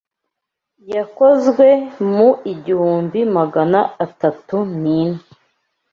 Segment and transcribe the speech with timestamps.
[0.95, 1.67] Yakozwe
[2.13, 5.19] mu ihigumbi Magana atatu nine